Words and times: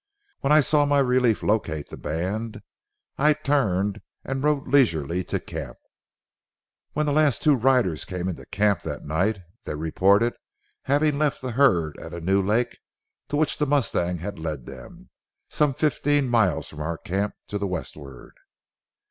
When 0.39 0.51
I 0.51 0.61
saw 0.61 0.83
my 0.85 0.97
relief 0.97 1.43
locate 1.43 1.89
the 1.89 1.95
band, 1.95 2.63
I 3.19 3.33
turned 3.33 4.01
and 4.23 4.41
rode 4.43 4.67
leisurely 4.67 5.23
to 5.25 5.39
camp. 5.39 5.77
When 6.93 7.05
the 7.05 7.11
last 7.11 7.43
two 7.43 7.53
riders 7.53 8.03
came 8.03 8.27
into 8.27 8.47
camp 8.47 8.81
that 8.81 9.05
night, 9.05 9.37
they 9.65 9.75
reported 9.75 10.33
having 10.85 11.19
left 11.19 11.39
the 11.43 11.51
herd 11.51 11.99
at 11.99 12.15
a 12.15 12.19
new 12.19 12.41
lake, 12.41 12.79
to 13.29 13.37
which 13.37 13.59
the 13.59 13.67
mustang 13.67 14.17
had 14.17 14.39
led 14.39 14.65
them, 14.65 15.11
some 15.49 15.71
fifteen 15.71 16.27
miles 16.27 16.67
from 16.69 16.79
our 16.79 16.97
camp 16.97 17.35
to 17.49 17.59
the 17.59 17.67
westward. 17.67 18.35